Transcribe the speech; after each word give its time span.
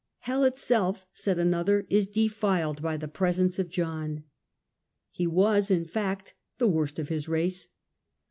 "Hell 0.21 0.43
itself", 0.43 1.05
said 1.13 1.37
another, 1.37 1.85
"is 1.87 2.07
de 2.07 2.27
filed 2.27 2.81
by 2.81 2.97
the 2.97 3.07
presence 3.07 3.59
of 3.59 3.69
John." 3.69 4.23
He 5.11 5.27
was, 5.27 5.69
in 5.69 5.85
fact, 5.85 6.33
the 6.57 6.67
worst 6.67 6.97
of 6.97 7.09
his 7.09 7.29
race. 7.29 7.69